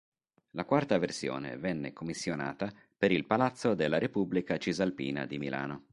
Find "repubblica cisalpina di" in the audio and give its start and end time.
3.99-5.37